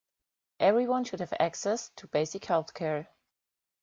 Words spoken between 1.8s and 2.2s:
to